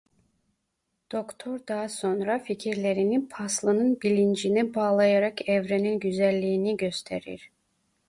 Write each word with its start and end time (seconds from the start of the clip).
Doktor 1.11 1.59
daha 1.67 1.89
sonra 1.89 2.39
fikirlerini 2.39 3.27
Paslı'nın 3.29 4.01
bilincine 4.01 4.75
bağlayarak 4.75 5.49
evrenin 5.49 5.99
güzelliğini 5.99 6.77
gösterir. 6.77 7.49